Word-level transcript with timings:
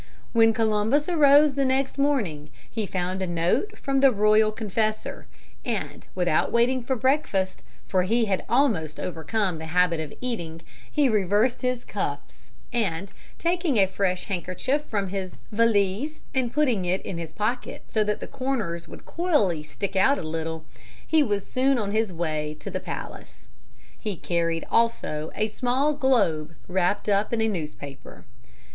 When 0.33 0.51
Columbus 0.51 1.07
arose 1.07 1.53
the 1.53 1.63
next 1.63 1.99
morning 1.99 2.49
he 2.67 2.87
found 2.87 3.21
a 3.21 3.27
note 3.27 3.77
from 3.77 3.99
the 3.99 4.11
royal 4.11 4.51
confessor, 4.51 5.27
and, 5.63 6.07
without 6.15 6.51
waiting 6.51 6.81
for 6.81 6.95
breakfast, 6.95 7.63
for 7.87 8.01
he 8.01 8.25
had 8.25 8.43
almost 8.49 8.99
overcome 8.99 9.59
the 9.59 9.67
habit 9.77 9.99
of 9.99 10.11
eating, 10.19 10.63
he 10.91 11.07
reversed 11.07 11.61
his 11.61 11.83
cuffs, 11.85 12.49
and, 12.73 13.13
taking 13.37 13.77
a 13.77 13.85
fresh 13.85 14.23
handkerchief 14.23 14.85
from 14.85 15.09
his 15.09 15.37
valise 15.51 16.19
and 16.33 16.51
putting 16.51 16.83
it 16.83 17.03
in 17.03 17.19
his 17.19 17.31
pocket 17.31 17.83
so 17.85 18.03
that 18.03 18.19
the 18.19 18.25
corners 18.25 18.87
would 18.87 19.05
coyly 19.05 19.61
stick 19.61 19.95
out 19.95 20.17
a 20.17 20.23
little, 20.23 20.65
he 21.05 21.21
was 21.21 21.45
soon 21.45 21.77
on 21.77 21.91
his 21.91 22.11
way 22.11 22.57
to 22.59 22.71
the 22.71 22.79
palace. 22.79 23.47
He 23.99 24.15
carried 24.17 24.65
also 24.71 25.29
a 25.35 25.47
small 25.47 25.93
globe 25.93 26.55
wrapped 26.67 27.07
up 27.07 27.31
in 27.31 27.39
a 27.39 27.47
newspaper. 27.47 28.25